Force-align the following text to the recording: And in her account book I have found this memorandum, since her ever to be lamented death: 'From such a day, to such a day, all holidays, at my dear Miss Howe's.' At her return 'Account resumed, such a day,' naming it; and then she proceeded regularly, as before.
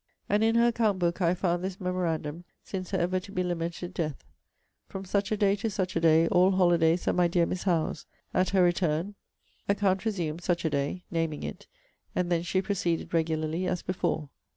And 0.27 0.43
in 0.43 0.55
her 0.55 0.65
account 0.69 0.97
book 0.97 1.21
I 1.21 1.27
have 1.27 1.37
found 1.37 1.63
this 1.63 1.79
memorandum, 1.79 2.43
since 2.63 2.89
her 2.89 2.97
ever 2.97 3.19
to 3.19 3.31
be 3.31 3.43
lamented 3.43 3.93
death: 3.93 4.23
'From 4.87 5.05
such 5.05 5.31
a 5.31 5.37
day, 5.37 5.55
to 5.57 5.69
such 5.69 5.95
a 5.95 5.99
day, 5.99 6.27
all 6.29 6.49
holidays, 6.53 7.07
at 7.07 7.13
my 7.13 7.27
dear 7.27 7.45
Miss 7.45 7.61
Howe's.' 7.65 8.07
At 8.33 8.49
her 8.49 8.63
return 8.63 9.13
'Account 9.69 10.03
resumed, 10.05 10.41
such 10.41 10.65
a 10.65 10.71
day,' 10.71 11.03
naming 11.11 11.43
it; 11.43 11.67
and 12.15 12.31
then 12.31 12.41
she 12.41 12.63
proceeded 12.63 13.13
regularly, 13.13 13.67
as 13.67 13.83
before. 13.83 14.29